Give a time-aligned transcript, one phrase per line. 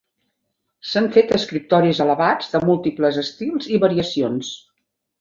[0.91, 4.55] S'han fet escriptoris elevats de múltiples estils i variacions.